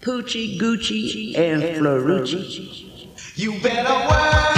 Pucci, 0.00 0.56
Gucci, 0.60 1.36
and 1.36 1.60
Fiorucci. 1.60 3.08
You 3.34 3.58
better 3.60 4.08
work, 4.08 4.57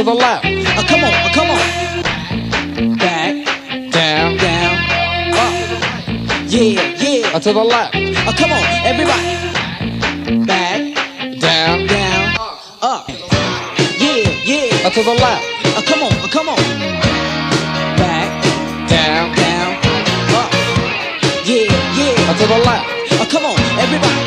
to 0.00 0.04
the 0.04 0.14
left, 0.14 0.44
Uh, 0.46 0.82
come 0.88 1.04
on, 1.04 1.12
uh, 1.12 1.28
come 1.34 1.50
on. 1.50 2.96
Back, 2.96 3.34
down, 3.92 4.36
down, 4.38 4.72
up. 5.36 5.52
Yeah, 6.48 6.96
yeah. 7.04 7.34
uh, 7.36 7.40
to 7.40 7.52
the 7.52 7.62
left, 7.62 7.94
Uh, 7.94 8.32
come 8.32 8.52
on, 8.52 8.64
everybody. 8.90 9.22
Back, 10.46 10.80
down, 11.38 11.86
down, 11.86 12.34
up. 12.80 13.08
Yeah, 14.00 14.24
yeah. 14.50 14.86
uh, 14.86 14.90
to 14.90 15.02
the 15.02 15.12
left, 15.12 15.44
Uh, 15.76 15.82
come 15.82 16.02
on, 16.02 16.12
uh, 16.24 16.28
come 16.32 16.48
on. 16.48 16.56
Back, 18.00 18.28
down, 18.88 19.36
down, 19.36 19.70
up. 20.40 20.50
Yeah, 21.44 21.68
yeah. 21.98 22.30
uh, 22.30 22.34
to 22.40 22.46
the 22.46 22.58
left, 22.68 22.86
Uh, 23.20 23.26
come 23.28 23.44
on, 23.44 23.58
everybody. 23.78 24.19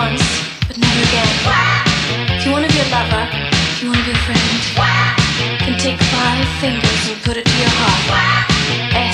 Once, 0.00 0.24
but 0.66 0.76
never 0.78 1.00
again. 1.08 1.28
If 2.36 2.46
you 2.46 2.52
wanna 2.52 2.68
be 2.68 2.80
a 2.80 2.88
lover, 2.96 3.24
if 3.72 3.82
you 3.82 3.88
wanna 3.90 4.04
be 4.08 4.12
a 4.12 4.22
friend, 4.26 4.50
then 5.60 5.74
take 5.86 6.00
five 6.14 6.46
fingers 6.62 7.02
and 7.10 7.18
put 7.26 7.36
it 7.36 7.44
to 7.44 7.56
your 7.62 7.74
heart. 7.80 9.09